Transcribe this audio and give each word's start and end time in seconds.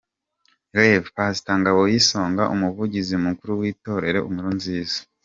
Rev 0.77 1.03
Pastor 1.15 1.53
Ngaboyisonga 1.59 2.43
umuvugizi 2.53 3.15
mukuru 3.25 3.51
w'itorero 3.61 4.19
Inkuru-Nziza. 4.27 4.99